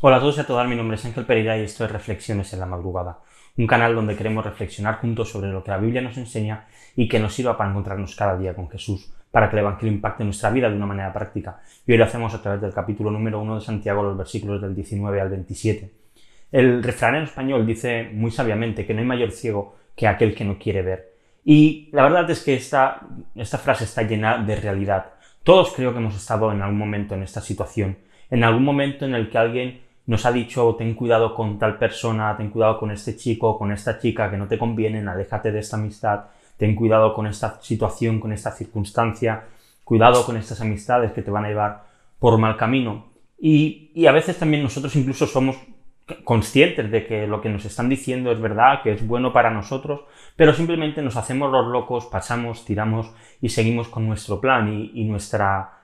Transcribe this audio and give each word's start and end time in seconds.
Hola 0.00 0.18
a 0.18 0.20
todos 0.20 0.36
y 0.36 0.40
a 0.42 0.46
todas, 0.46 0.68
mi 0.68 0.76
nombre 0.76 0.94
es 0.94 1.04
Ángel 1.04 1.26
Pereira 1.26 1.58
y 1.58 1.62
esto 1.62 1.84
es 1.84 1.90
Reflexiones 1.90 2.52
en 2.52 2.60
la 2.60 2.66
Madrugada, 2.66 3.18
un 3.56 3.66
canal 3.66 3.96
donde 3.96 4.14
queremos 4.14 4.44
reflexionar 4.44 5.00
juntos 5.00 5.28
sobre 5.28 5.50
lo 5.50 5.64
que 5.64 5.72
la 5.72 5.78
Biblia 5.78 6.00
nos 6.00 6.16
enseña 6.16 6.68
y 6.94 7.08
que 7.08 7.18
nos 7.18 7.34
sirva 7.34 7.58
para 7.58 7.70
encontrarnos 7.70 8.14
cada 8.14 8.38
día 8.38 8.54
con 8.54 8.70
Jesús, 8.70 9.12
para 9.32 9.50
que 9.50 9.56
el 9.56 9.62
Evangelio 9.62 9.92
impacte 9.92 10.22
nuestra 10.22 10.50
vida 10.50 10.70
de 10.70 10.76
una 10.76 10.86
manera 10.86 11.12
práctica. 11.12 11.62
Y 11.84 11.90
hoy 11.90 11.98
lo 11.98 12.04
hacemos 12.04 12.32
a 12.32 12.40
través 12.40 12.60
del 12.60 12.72
capítulo 12.72 13.10
número 13.10 13.40
1 13.40 13.56
de 13.56 13.60
Santiago, 13.60 14.04
los 14.04 14.16
versículos 14.16 14.62
del 14.62 14.72
19 14.72 15.20
al 15.20 15.30
27. 15.30 15.90
El 16.52 16.80
refrán 16.80 17.16
en 17.16 17.24
español 17.24 17.66
dice 17.66 18.08
muy 18.12 18.30
sabiamente 18.30 18.86
que 18.86 18.94
no 18.94 19.00
hay 19.00 19.06
mayor 19.06 19.32
ciego 19.32 19.74
que 19.96 20.06
aquel 20.06 20.32
que 20.32 20.44
no 20.44 20.60
quiere 20.60 20.82
ver. 20.82 21.12
Y 21.44 21.88
la 21.90 22.04
verdad 22.04 22.30
es 22.30 22.44
que 22.44 22.54
esta, 22.54 23.00
esta 23.34 23.58
frase 23.58 23.82
está 23.82 24.02
llena 24.02 24.38
de 24.38 24.54
realidad. 24.54 25.06
Todos 25.42 25.72
creo 25.74 25.92
que 25.92 25.98
hemos 25.98 26.14
estado 26.14 26.52
en 26.52 26.62
algún 26.62 26.78
momento 26.78 27.16
en 27.16 27.24
esta 27.24 27.40
situación 27.40 27.96
en 28.30 28.44
algún 28.44 28.64
momento 28.64 29.04
en 29.04 29.14
el 29.14 29.30
que 29.30 29.38
alguien 29.38 29.80
nos 30.08 30.24
ha 30.24 30.32
dicho 30.32 30.74
ten 30.76 30.94
cuidado 30.94 31.34
con 31.34 31.58
tal 31.58 31.76
persona, 31.76 32.34
ten 32.34 32.48
cuidado 32.48 32.78
con 32.78 32.90
este 32.90 33.14
chico, 33.14 33.58
con 33.58 33.70
esta 33.72 33.98
chica 33.98 34.30
que 34.30 34.38
no 34.38 34.48
te 34.48 34.58
convienen, 34.58 35.06
aléjate 35.06 35.52
de 35.52 35.60
esta 35.60 35.76
amistad, 35.76 36.24
ten 36.56 36.74
cuidado 36.74 37.12
con 37.12 37.26
esta 37.26 37.60
situación, 37.60 38.18
con 38.18 38.32
esta 38.32 38.50
circunstancia, 38.50 39.44
cuidado 39.84 40.24
con 40.24 40.38
estas 40.38 40.62
amistades 40.62 41.12
que 41.12 41.20
te 41.20 41.30
van 41.30 41.44
a 41.44 41.48
llevar 41.48 41.82
por 42.18 42.38
mal 42.38 42.56
camino. 42.56 43.08
Y, 43.38 43.90
y 43.94 44.06
a 44.06 44.12
veces 44.12 44.38
también 44.38 44.62
nosotros 44.62 44.96
incluso 44.96 45.26
somos 45.26 45.58
conscientes 46.24 46.90
de 46.90 47.06
que 47.06 47.26
lo 47.26 47.42
que 47.42 47.50
nos 47.50 47.66
están 47.66 47.90
diciendo 47.90 48.32
es 48.32 48.40
verdad, 48.40 48.80
que 48.82 48.92
es 48.92 49.06
bueno 49.06 49.34
para 49.34 49.50
nosotros, 49.50 50.00
pero 50.36 50.54
simplemente 50.54 51.02
nos 51.02 51.16
hacemos 51.16 51.52
los 51.52 51.66
locos, 51.66 52.06
pasamos, 52.06 52.64
tiramos 52.64 53.12
y 53.42 53.50
seguimos 53.50 53.88
con 53.88 54.08
nuestro 54.08 54.40
plan 54.40 54.72
y, 54.72 54.90
y 54.94 55.04
nuestra 55.04 55.77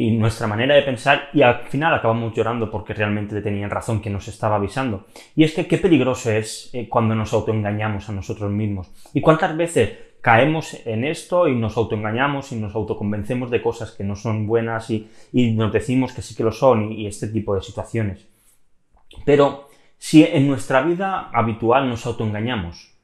y 0.00 0.12
nuestra 0.12 0.46
manera 0.46 0.76
de 0.76 0.82
pensar 0.82 1.28
y 1.34 1.42
al 1.42 1.62
final 1.66 1.92
acabamos 1.92 2.32
llorando 2.32 2.70
porque 2.70 2.94
realmente 2.94 3.42
tenían 3.42 3.68
razón 3.68 4.00
que 4.00 4.08
nos 4.08 4.28
estaba 4.28 4.54
avisando. 4.54 5.06
Y 5.34 5.42
es 5.42 5.52
que 5.52 5.66
qué 5.66 5.76
peligroso 5.76 6.30
es 6.30 6.70
eh, 6.72 6.88
cuando 6.88 7.16
nos 7.16 7.32
autoengañamos 7.32 8.08
a 8.08 8.12
nosotros 8.12 8.48
mismos. 8.48 8.92
¿Y 9.12 9.20
cuántas 9.20 9.56
veces 9.56 9.98
caemos 10.20 10.76
en 10.86 11.02
esto 11.02 11.48
y 11.48 11.56
nos 11.56 11.76
autoengañamos 11.76 12.52
y 12.52 12.56
nos 12.60 12.76
autoconvencemos 12.76 13.50
de 13.50 13.60
cosas 13.60 13.90
que 13.90 14.04
no 14.04 14.14
son 14.14 14.46
buenas 14.46 14.88
y, 14.88 15.08
nos 15.32 15.72
decimos 15.72 16.12
que 16.12 16.22
sí 16.22 16.36
que 16.36 16.44
lo 16.44 16.52
son 16.52 16.92
y 16.92 17.08
este 17.08 17.26
tipo 17.26 17.56
de 17.56 17.62
situaciones? 17.62 18.24
Pero 19.24 19.66
si 19.96 20.22
en 20.22 20.46
nuestra 20.46 20.80
vida 20.82 21.28
habitual 21.32 21.88
nos 21.88 22.06
autoengañamos, 22.06 22.94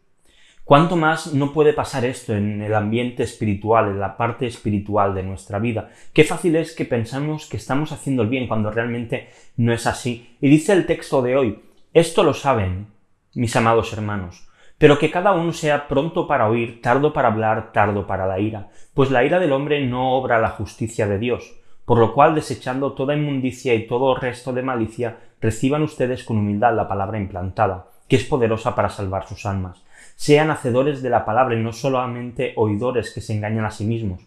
¿Cuánto 0.65 0.97
más 0.97 1.35
no 1.35 1.53
puede 1.53 1.75
pasar 1.75 2.07
esto 2.07 2.35
en 2.35 2.63
el 2.63 2.75
ambiente 2.75 3.23
espiritual, 3.23 3.91
en 3.91 4.01
la 4.01 4.17
parte 4.17 4.47
espiritual 4.47 5.15
de 5.15 5.23
nuestra 5.23 5.59
vida? 5.59 5.91
Qué 6.15 6.25
fácil 6.25 6.57
es 6.57 6.75
que 6.75 6.87
pensamos 6.87 7.47
que 7.47 7.59
estamos 7.59 7.93
haciendo 7.93 8.23
el 8.23 8.31
bien 8.31 8.49
cuando 8.49 8.71
realmente 8.71 9.29
no 9.59 9.75
es 9.75 9.87
así. 9.87 10.39
Y 10.41 10.49
dice 10.49 10.73
el 10.73 10.87
texto 10.87 11.21
de 11.21 11.37
hoy, 11.37 11.63
esto 11.93 12.23
lo 12.23 12.33
saben, 12.33 12.87
mis 13.35 13.55
amados 13.57 13.93
hermanos, 13.93 14.49
pero 14.79 14.99
que 14.99 15.11
cada 15.11 15.33
uno 15.33 15.53
sea 15.53 15.87
pronto 15.87 16.27
para 16.27 16.49
oír, 16.49 16.81
tardo 16.81 17.13
para 17.13 17.29
hablar, 17.29 17.71
tardo 17.73 18.07
para 18.07 18.27
la 18.27 18.41
ira, 18.41 18.71
pues 18.95 19.11
la 19.11 19.23
ira 19.23 19.41
del 19.41 19.53
hombre 19.53 19.87
no 19.87 20.13
obra 20.15 20.39
la 20.39 20.49
justicia 20.49 21.07
de 21.07 21.19
Dios, 21.19 21.59
por 21.85 21.99
lo 21.99 22.15
cual 22.15 22.35
desechando 22.35 22.95
toda 22.95 23.15
inmundicia 23.15 23.75
y 23.75 23.87
todo 23.87 24.15
resto 24.15 24.55
de 24.55 24.63
malicia, 24.63 25.19
reciban 25.43 25.83
ustedes 25.83 26.25
con 26.25 26.39
humildad 26.39 26.75
la 26.75 26.89
palabra 26.89 27.19
implantada, 27.19 27.89
que 28.09 28.17
es 28.17 28.25
poderosa 28.25 28.75
para 28.75 28.89
salvar 28.89 29.29
sus 29.29 29.45
almas 29.45 29.85
sean 30.17 30.51
hacedores 30.51 31.03
de 31.03 31.11
la 31.11 31.25
palabra 31.25 31.55
y 31.55 31.63
no 31.63 31.73
solamente 31.73 32.53
oidores 32.57 33.13
que 33.13 33.21
se 33.21 33.35
engañan 33.35 33.65
a 33.65 33.71
sí 33.71 33.85
mismos. 33.85 34.23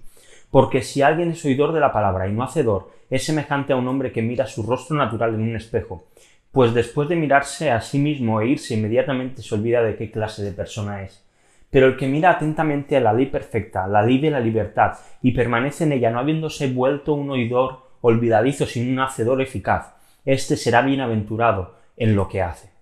Porque 0.51 0.81
si 0.81 1.01
alguien 1.01 1.31
es 1.31 1.43
oidor 1.45 1.73
de 1.73 1.79
la 1.79 1.91
palabra 1.91 2.27
y 2.27 2.33
no 2.33 2.43
hacedor, 2.43 2.89
es 3.09 3.25
semejante 3.25 3.73
a 3.73 3.75
un 3.75 3.87
hombre 3.87 4.11
que 4.11 4.21
mira 4.21 4.45
su 4.47 4.63
rostro 4.63 4.95
natural 4.95 5.35
en 5.35 5.41
un 5.41 5.55
espejo, 5.55 6.05
pues 6.51 6.73
después 6.73 7.09
de 7.09 7.15
mirarse 7.15 7.71
a 7.71 7.81
sí 7.81 7.99
mismo 7.99 8.41
e 8.41 8.47
irse 8.47 8.73
inmediatamente 8.73 9.41
se 9.41 9.55
olvida 9.55 9.81
de 9.83 9.95
qué 9.95 10.09
clase 10.09 10.43
de 10.43 10.51
persona 10.51 11.03
es. 11.03 11.23
Pero 11.69 11.87
el 11.87 11.97
que 11.97 12.07
mira 12.07 12.31
atentamente 12.31 12.95
a 12.95 13.01
la 13.01 13.13
ley 13.13 13.25
perfecta, 13.25 13.87
la 13.87 14.01
ley 14.01 14.19
de 14.19 14.31
la 14.31 14.39
libertad, 14.39 14.93
y 15.21 15.31
permanece 15.31 15.83
en 15.83 15.91
ella 15.91 16.09
no 16.09 16.19
habiéndose 16.19 16.71
vuelto 16.71 17.13
un 17.13 17.29
oidor 17.29 17.87
olvidadizo 18.01 18.65
sino 18.65 18.91
un 18.91 18.99
hacedor 18.99 19.41
eficaz, 19.41 19.93
éste 20.23 20.55
será 20.55 20.81
bienaventurado 20.81 21.75
en 21.97 22.15
lo 22.15 22.29
que 22.29 22.41
hace. 22.41 22.76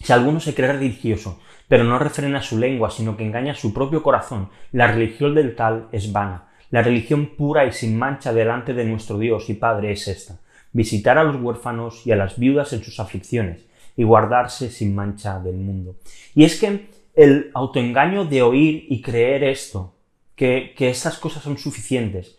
Si 0.00 0.12
alguno 0.12 0.40
se 0.40 0.54
cree 0.54 0.72
religioso, 0.72 1.40
pero 1.68 1.84
no 1.84 1.98
refrena 1.98 2.42
su 2.42 2.58
lengua, 2.58 2.90
sino 2.90 3.16
que 3.16 3.24
engaña 3.24 3.54
su 3.54 3.74
propio 3.74 4.02
corazón, 4.02 4.48
la 4.72 4.86
religión 4.86 5.34
del 5.34 5.54
tal 5.54 5.88
es 5.92 6.12
vana. 6.12 6.48
La 6.70 6.82
religión 6.82 7.26
pura 7.36 7.66
y 7.66 7.72
sin 7.72 7.98
mancha 7.98 8.32
delante 8.32 8.74
de 8.74 8.84
nuestro 8.84 9.18
Dios 9.18 9.48
y 9.48 9.54
Padre 9.54 9.92
es 9.92 10.06
esta, 10.08 10.38
visitar 10.72 11.18
a 11.18 11.24
los 11.24 11.36
huérfanos 11.40 12.06
y 12.06 12.12
a 12.12 12.16
las 12.16 12.38
viudas 12.38 12.72
en 12.72 12.82
sus 12.82 13.00
aflicciones, 13.00 13.66
y 13.96 14.04
guardarse 14.04 14.70
sin 14.70 14.94
mancha 14.94 15.40
del 15.40 15.56
mundo. 15.56 15.96
Y 16.34 16.44
es 16.44 16.60
que 16.60 16.88
el 17.14 17.50
autoengaño 17.54 18.24
de 18.24 18.42
oír 18.42 18.86
y 18.88 19.02
creer 19.02 19.44
esto, 19.44 19.94
que, 20.36 20.74
que 20.76 20.88
estas 20.88 21.18
cosas 21.18 21.42
son 21.42 21.58
suficientes, 21.58 22.38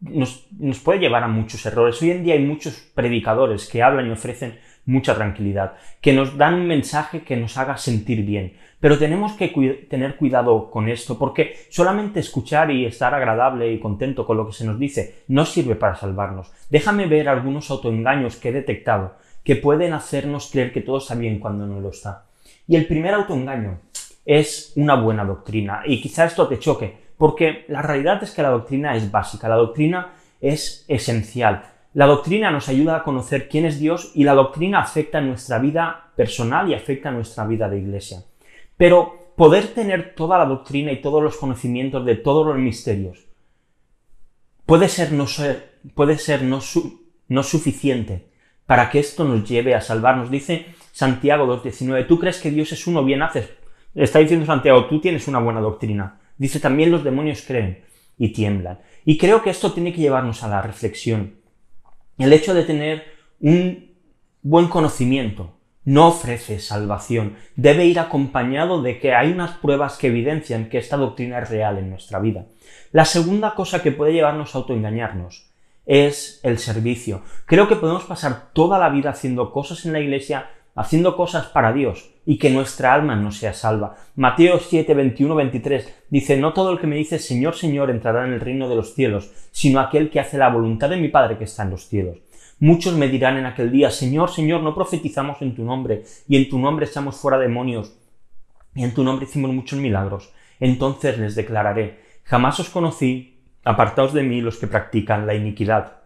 nos, 0.00 0.46
nos 0.58 0.78
puede 0.80 1.00
llevar 1.00 1.24
a 1.24 1.28
muchos 1.28 1.64
errores. 1.66 2.00
Hoy 2.02 2.10
en 2.10 2.24
día 2.24 2.34
hay 2.34 2.44
muchos 2.44 2.74
predicadores 2.94 3.66
que 3.68 3.82
hablan 3.82 4.06
y 4.06 4.10
ofrecen 4.10 4.58
mucha 4.88 5.14
tranquilidad, 5.14 5.74
que 6.00 6.14
nos 6.14 6.36
dan 6.38 6.54
un 6.54 6.66
mensaje 6.66 7.20
que 7.20 7.36
nos 7.36 7.58
haga 7.58 7.76
sentir 7.76 8.24
bien. 8.24 8.54
Pero 8.80 8.98
tenemos 8.98 9.32
que 9.32 9.48
tener 9.90 10.16
cuidado 10.16 10.70
con 10.70 10.88
esto, 10.88 11.18
porque 11.18 11.56
solamente 11.68 12.20
escuchar 12.20 12.70
y 12.70 12.86
estar 12.86 13.14
agradable 13.14 13.70
y 13.70 13.80
contento 13.80 14.24
con 14.24 14.38
lo 14.38 14.46
que 14.46 14.54
se 14.54 14.64
nos 14.64 14.78
dice 14.78 15.24
no 15.28 15.44
sirve 15.44 15.74
para 15.74 15.94
salvarnos. 15.94 16.50
Déjame 16.70 17.06
ver 17.06 17.28
algunos 17.28 17.70
autoengaños 17.70 18.36
que 18.36 18.48
he 18.48 18.52
detectado 18.52 19.16
que 19.44 19.56
pueden 19.56 19.92
hacernos 19.92 20.50
creer 20.50 20.72
que 20.72 20.80
todo 20.80 20.98
está 20.98 21.14
bien 21.14 21.38
cuando 21.38 21.66
no 21.66 21.80
lo 21.80 21.90
está. 21.90 22.24
Y 22.66 22.76
el 22.76 22.86
primer 22.86 23.14
autoengaño 23.14 23.80
es 24.24 24.72
una 24.76 24.94
buena 24.94 25.24
doctrina. 25.24 25.82
Y 25.86 26.00
quizá 26.00 26.24
esto 26.24 26.48
te 26.48 26.58
choque, 26.58 26.94
porque 27.16 27.64
la 27.68 27.82
realidad 27.82 28.22
es 28.22 28.30
que 28.30 28.42
la 28.42 28.50
doctrina 28.50 28.96
es 28.96 29.10
básica, 29.10 29.48
la 29.48 29.56
doctrina 29.56 30.12
es 30.40 30.84
esencial. 30.88 31.62
La 31.94 32.06
doctrina 32.06 32.50
nos 32.50 32.68
ayuda 32.68 32.96
a 32.96 33.02
conocer 33.02 33.48
quién 33.48 33.64
es 33.64 33.80
Dios 33.80 34.12
y 34.14 34.24
la 34.24 34.34
doctrina 34.34 34.80
afecta 34.80 35.20
nuestra 35.20 35.58
vida 35.58 36.10
personal 36.16 36.70
y 36.70 36.74
afecta 36.74 37.10
nuestra 37.10 37.46
vida 37.46 37.68
de 37.68 37.78
iglesia. 37.78 38.24
Pero 38.76 39.32
poder 39.36 39.68
tener 39.68 40.14
toda 40.14 40.38
la 40.38 40.44
doctrina 40.44 40.92
y 40.92 41.00
todos 41.00 41.22
los 41.22 41.36
conocimientos 41.36 42.04
de 42.04 42.16
todos 42.16 42.46
los 42.46 42.56
misterios 42.56 43.26
puede 44.66 44.88
ser 44.88 45.12
no, 45.12 45.26
puede 45.94 46.18
ser 46.18 46.42
no, 46.42 46.60
no 47.28 47.42
suficiente 47.42 48.28
para 48.66 48.90
que 48.90 48.98
esto 48.98 49.24
nos 49.24 49.48
lleve 49.48 49.74
a 49.74 49.80
salvarnos. 49.80 50.30
Dice 50.30 50.66
Santiago 50.92 51.46
2.19, 51.62 52.06
tú 52.06 52.18
crees 52.18 52.38
que 52.38 52.50
Dios 52.50 52.70
es 52.72 52.86
uno, 52.86 53.02
bien 53.02 53.22
haces. 53.22 53.48
Está 53.94 54.18
diciendo 54.18 54.44
Santiago, 54.44 54.84
tú 54.84 55.00
tienes 55.00 55.26
una 55.26 55.38
buena 55.38 55.60
doctrina. 55.60 56.20
Dice 56.36 56.60
también 56.60 56.90
los 56.90 57.02
demonios 57.02 57.42
creen 57.46 57.82
y 58.18 58.28
tiemblan. 58.34 58.78
Y 59.06 59.16
creo 59.16 59.42
que 59.42 59.48
esto 59.50 59.72
tiene 59.72 59.92
que 59.92 60.02
llevarnos 60.02 60.42
a 60.42 60.48
la 60.48 60.60
reflexión. 60.60 61.37
El 62.18 62.32
hecho 62.32 62.52
de 62.52 62.64
tener 62.64 63.04
un 63.40 63.94
buen 64.42 64.68
conocimiento 64.68 65.54
no 65.84 66.08
ofrece 66.08 66.58
salvación. 66.58 67.36
Debe 67.56 67.86
ir 67.86 67.98
acompañado 67.98 68.82
de 68.82 68.98
que 68.98 69.14
hay 69.14 69.32
unas 69.32 69.52
pruebas 69.56 69.96
que 69.96 70.08
evidencian 70.08 70.68
que 70.68 70.78
esta 70.78 70.96
doctrina 70.96 71.38
es 71.38 71.48
real 71.48 71.78
en 71.78 71.90
nuestra 71.90 72.18
vida. 72.18 72.46
La 72.92 73.04
segunda 73.04 73.54
cosa 73.54 73.82
que 73.82 73.92
puede 73.92 74.12
llevarnos 74.12 74.54
a 74.54 74.58
autoengañarnos 74.58 75.48
es 75.86 76.40
el 76.42 76.58
servicio. 76.58 77.22
Creo 77.46 77.68
que 77.68 77.76
podemos 77.76 78.04
pasar 78.04 78.52
toda 78.52 78.78
la 78.78 78.90
vida 78.90 79.10
haciendo 79.10 79.50
cosas 79.52 79.86
en 79.86 79.94
la 79.94 80.00
iglesia, 80.00 80.50
haciendo 80.78 81.16
cosas 81.16 81.46
para 81.46 81.72
Dios 81.72 82.08
y 82.24 82.38
que 82.38 82.50
nuestra 82.50 82.94
alma 82.94 83.16
no 83.16 83.32
sea 83.32 83.52
salva. 83.52 83.96
Mateo 84.14 84.60
7, 84.60 84.94
21, 84.94 85.34
23 85.34 86.04
dice, 86.08 86.36
no 86.36 86.52
todo 86.52 86.70
el 86.70 86.78
que 86.78 86.86
me 86.86 86.94
dice 86.94 87.18
Señor, 87.18 87.56
Señor 87.56 87.90
entrará 87.90 88.24
en 88.24 88.32
el 88.32 88.40
reino 88.40 88.68
de 88.68 88.76
los 88.76 88.94
cielos, 88.94 89.32
sino 89.50 89.80
aquel 89.80 90.08
que 90.08 90.20
hace 90.20 90.38
la 90.38 90.48
voluntad 90.50 90.88
de 90.88 90.96
mi 90.96 91.08
Padre 91.08 91.36
que 91.36 91.44
está 91.44 91.64
en 91.64 91.70
los 91.70 91.88
cielos. 91.88 92.18
Muchos 92.60 92.94
me 92.94 93.08
dirán 93.08 93.36
en 93.38 93.46
aquel 93.46 93.72
día, 93.72 93.90
Señor, 93.90 94.30
Señor, 94.30 94.62
no 94.62 94.72
profetizamos 94.72 95.42
en 95.42 95.56
tu 95.56 95.64
nombre, 95.64 96.04
y 96.28 96.36
en 96.36 96.48
tu 96.48 96.60
nombre 96.60 96.86
echamos 96.86 97.16
fuera 97.16 97.38
demonios, 97.38 97.96
y 98.72 98.84
en 98.84 98.94
tu 98.94 99.02
nombre 99.02 99.26
hicimos 99.26 99.52
muchos 99.52 99.80
milagros. 99.80 100.32
Entonces 100.60 101.18
les 101.18 101.34
declararé, 101.34 102.04
jamás 102.22 102.60
os 102.60 102.70
conocí, 102.70 103.40
apartaos 103.64 104.12
de 104.12 104.22
mí 104.22 104.40
los 104.40 104.58
que 104.58 104.68
practican 104.68 105.26
la 105.26 105.34
iniquidad. 105.34 105.98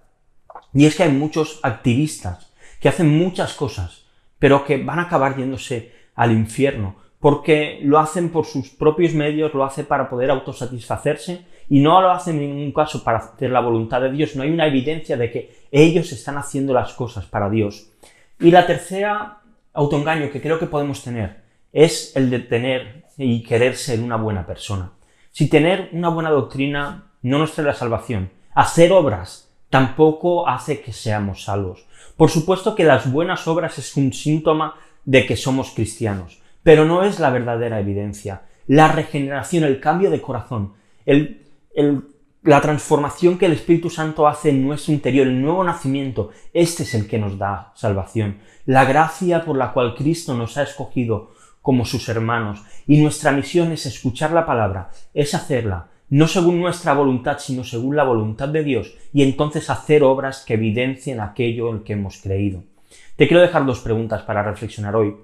Y 0.72 0.86
es 0.86 0.96
que 0.96 1.02
hay 1.02 1.12
muchos 1.12 1.60
activistas 1.62 2.54
que 2.80 2.88
hacen 2.88 3.18
muchas 3.18 3.52
cosas, 3.52 4.01
pero 4.42 4.64
que 4.64 4.76
van 4.76 4.98
a 4.98 5.02
acabar 5.02 5.36
yéndose 5.36 5.92
al 6.16 6.32
infierno, 6.32 6.96
porque 7.20 7.78
lo 7.84 8.00
hacen 8.00 8.30
por 8.30 8.44
sus 8.44 8.70
propios 8.70 9.14
medios, 9.14 9.54
lo 9.54 9.62
hacen 9.62 9.86
para 9.86 10.10
poder 10.10 10.32
autosatisfacerse 10.32 11.46
y 11.68 11.78
no 11.78 12.02
lo 12.02 12.10
hacen 12.10 12.40
en 12.40 12.56
ningún 12.56 12.72
caso 12.72 13.04
para 13.04 13.18
hacer 13.18 13.50
la 13.50 13.60
voluntad 13.60 14.00
de 14.00 14.10
Dios. 14.10 14.34
No 14.34 14.42
hay 14.42 14.50
una 14.50 14.66
evidencia 14.66 15.16
de 15.16 15.30
que 15.30 15.54
ellos 15.70 16.10
están 16.10 16.38
haciendo 16.38 16.74
las 16.74 16.92
cosas 16.94 17.24
para 17.24 17.48
Dios. 17.48 17.92
Y 18.40 18.50
la 18.50 18.66
tercera 18.66 19.38
autoengaño 19.74 20.32
que 20.32 20.40
creo 20.42 20.58
que 20.58 20.66
podemos 20.66 21.04
tener 21.04 21.44
es 21.72 22.16
el 22.16 22.28
de 22.28 22.40
tener 22.40 23.04
y 23.16 23.44
querer 23.44 23.76
ser 23.76 24.00
una 24.00 24.16
buena 24.16 24.44
persona. 24.44 24.90
Si 25.30 25.48
tener 25.48 25.88
una 25.92 26.08
buena 26.08 26.30
doctrina 26.30 27.12
no 27.22 27.38
nos 27.38 27.52
trae 27.52 27.68
la 27.68 27.74
salvación, 27.74 28.32
hacer 28.56 28.90
obras 28.90 29.51
tampoco 29.72 30.46
hace 30.46 30.82
que 30.82 30.92
seamos 30.92 31.44
salvos. 31.44 31.86
Por 32.18 32.28
supuesto 32.28 32.74
que 32.74 32.84
las 32.84 33.10
buenas 33.10 33.48
obras 33.48 33.78
es 33.78 33.96
un 33.96 34.12
síntoma 34.12 34.74
de 35.06 35.24
que 35.24 35.34
somos 35.34 35.70
cristianos, 35.70 36.42
pero 36.62 36.84
no 36.84 37.04
es 37.04 37.18
la 37.18 37.30
verdadera 37.30 37.80
evidencia. 37.80 38.42
La 38.66 38.88
regeneración, 38.88 39.64
el 39.64 39.80
cambio 39.80 40.10
de 40.10 40.20
corazón, 40.20 40.74
la 42.42 42.60
transformación 42.60 43.38
que 43.38 43.46
el 43.46 43.52
Espíritu 43.52 43.88
Santo 43.88 44.28
hace 44.28 44.50
en 44.50 44.62
nuestro 44.62 44.92
interior, 44.92 45.26
el 45.26 45.40
nuevo 45.40 45.64
nacimiento, 45.64 46.32
este 46.52 46.82
es 46.82 46.92
el 46.92 47.08
que 47.08 47.18
nos 47.18 47.38
da 47.38 47.72
salvación. 47.74 48.40
La 48.66 48.84
gracia 48.84 49.42
por 49.42 49.56
la 49.56 49.72
cual 49.72 49.94
Cristo 49.94 50.34
nos 50.34 50.58
ha 50.58 50.64
escogido 50.64 51.30
como 51.62 51.86
sus 51.86 52.10
hermanos. 52.10 52.62
Y 52.86 53.00
nuestra 53.00 53.32
misión 53.32 53.72
es 53.72 53.86
escuchar 53.86 54.32
la 54.32 54.44
palabra, 54.44 54.90
es 55.14 55.34
hacerla, 55.34 55.88
no 56.12 56.28
según 56.28 56.60
nuestra 56.60 56.92
voluntad, 56.92 57.38
sino 57.38 57.64
según 57.64 57.96
la 57.96 58.04
voluntad 58.04 58.46
de 58.50 58.62
Dios, 58.62 58.94
y 59.14 59.22
entonces 59.22 59.70
hacer 59.70 60.02
obras 60.02 60.44
que 60.46 60.54
evidencien 60.54 61.20
aquello 61.20 61.70
en 61.70 61.84
que 61.84 61.94
hemos 61.94 62.20
creído. 62.20 62.64
Te 63.16 63.26
quiero 63.26 63.40
dejar 63.40 63.64
dos 63.64 63.80
preguntas 63.80 64.20
para 64.20 64.42
reflexionar 64.42 64.94
hoy. 64.94 65.16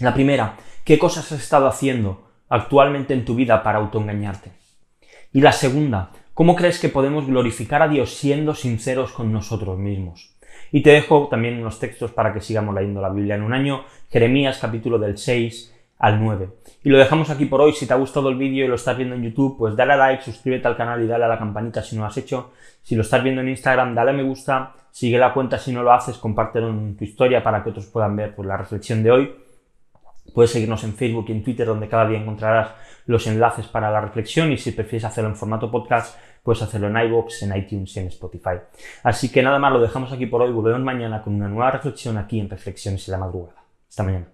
La 0.00 0.12
primera, 0.12 0.56
¿qué 0.84 0.98
cosas 0.98 1.32
has 1.32 1.40
estado 1.40 1.66
haciendo 1.66 2.28
actualmente 2.50 3.14
en 3.14 3.24
tu 3.24 3.34
vida 3.34 3.62
para 3.62 3.78
autoengañarte? 3.78 4.50
Y 5.32 5.40
la 5.40 5.52
segunda, 5.52 6.10
¿cómo 6.34 6.54
crees 6.54 6.78
que 6.78 6.90
podemos 6.90 7.26
glorificar 7.26 7.80
a 7.80 7.88
Dios 7.88 8.14
siendo 8.14 8.54
sinceros 8.54 9.10
con 9.10 9.32
nosotros 9.32 9.78
mismos? 9.78 10.34
Y 10.70 10.82
te 10.82 10.90
dejo 10.90 11.28
también 11.28 11.58
unos 11.58 11.78
textos 11.78 12.10
para 12.10 12.34
que 12.34 12.42
sigamos 12.42 12.74
leyendo 12.74 13.00
la 13.00 13.08
Biblia 13.08 13.36
en 13.36 13.42
un 13.42 13.54
año, 13.54 13.84
Jeremías 14.10 14.58
capítulo 14.60 14.98
del 14.98 15.16
6 15.16 15.73
al 16.04 16.22
9. 16.22 16.48
Y 16.82 16.90
lo 16.90 16.98
dejamos 16.98 17.30
aquí 17.30 17.46
por 17.46 17.62
hoy. 17.62 17.72
Si 17.72 17.86
te 17.86 17.94
ha 17.94 17.96
gustado 17.96 18.28
el 18.28 18.36
vídeo 18.36 18.66
y 18.66 18.68
lo 18.68 18.74
estás 18.74 18.94
viendo 18.94 19.14
en 19.14 19.22
YouTube, 19.22 19.56
pues 19.56 19.74
dale 19.74 19.94
a 19.94 19.96
like, 19.96 20.22
suscríbete 20.22 20.68
al 20.68 20.76
canal 20.76 21.02
y 21.02 21.06
dale 21.06 21.24
a 21.24 21.28
la 21.28 21.38
campanita 21.38 21.82
si 21.82 21.96
no 21.96 22.02
lo 22.02 22.08
has 22.08 22.16
hecho. 22.18 22.52
Si 22.82 22.94
lo 22.94 23.00
estás 23.00 23.22
viendo 23.22 23.40
en 23.40 23.48
Instagram, 23.48 23.94
dale 23.94 24.10
a 24.10 24.12
me 24.12 24.22
gusta, 24.22 24.74
sigue 24.90 25.16
la 25.16 25.32
cuenta 25.32 25.56
si 25.58 25.72
no 25.72 25.82
lo 25.82 25.94
haces, 25.94 26.18
compártelo 26.18 26.68
en 26.68 26.94
tu 26.94 27.04
historia 27.04 27.42
para 27.42 27.64
que 27.64 27.70
otros 27.70 27.86
puedan 27.86 28.14
ver 28.16 28.34
pues, 28.34 28.46
la 28.46 28.58
reflexión 28.58 29.02
de 29.02 29.10
hoy. 29.10 29.34
Puedes 30.34 30.50
seguirnos 30.50 30.84
en 30.84 30.92
Facebook 30.92 31.24
y 31.28 31.32
en 31.32 31.42
Twitter, 31.42 31.66
donde 31.66 31.88
cada 31.88 32.06
día 32.06 32.20
encontrarás 32.20 32.72
los 33.06 33.26
enlaces 33.26 33.66
para 33.68 33.90
la 33.90 34.02
reflexión 34.02 34.52
y 34.52 34.58
si 34.58 34.72
prefieres 34.72 35.06
hacerlo 35.06 35.30
en 35.30 35.36
formato 35.36 35.70
podcast, 35.70 36.18
puedes 36.42 36.60
hacerlo 36.60 36.88
en 36.88 36.98
iVoox, 36.98 37.44
en 37.44 37.56
iTunes 37.56 37.96
y 37.96 38.00
en 38.00 38.08
Spotify. 38.08 38.58
Así 39.04 39.32
que 39.32 39.42
nada 39.42 39.58
más, 39.58 39.72
lo 39.72 39.80
dejamos 39.80 40.12
aquí 40.12 40.26
por 40.26 40.42
hoy. 40.42 40.52
Volvemos 40.52 40.82
mañana 40.82 41.22
con 41.22 41.34
una 41.34 41.48
nueva 41.48 41.70
reflexión 41.70 42.18
aquí 42.18 42.40
en 42.40 42.50
Reflexiones 42.50 43.08
en 43.08 43.12
la 43.12 43.18
Madrugada. 43.18 43.62
Hasta 43.88 44.02
mañana. 44.02 44.33